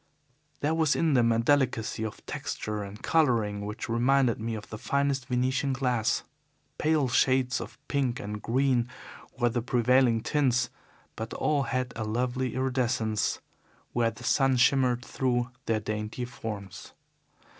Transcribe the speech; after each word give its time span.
There 0.61 0.73
was 0.73 0.95
in 0.95 1.13
them 1.13 1.31
a 1.31 1.37
delicacy 1.37 2.01
of 2.03 2.25
texture 2.25 2.81
and 2.81 3.03
colouring 3.03 3.63
which 3.67 3.87
reminded 3.87 4.39
me 4.39 4.55
of 4.55 4.67
the 4.71 4.79
finest 4.79 5.27
Venetian 5.27 5.73
glass. 5.73 6.23
Pale 6.79 7.09
shades 7.09 7.61
of 7.61 7.77
pink 7.87 8.19
and 8.19 8.41
green 8.41 8.87
were 9.37 9.49
the 9.49 9.61
prevailing 9.61 10.21
tints, 10.21 10.71
but 11.15 11.35
all 11.35 11.61
had 11.61 11.93
a 11.95 12.03
lovely 12.03 12.55
iridescence 12.55 13.41
where 13.93 14.09
the 14.09 14.23
sun 14.23 14.57
shimmered 14.57 15.05
through 15.05 15.51
their 15.67 15.79
dainty 15.79 16.25
forms. 16.25 16.93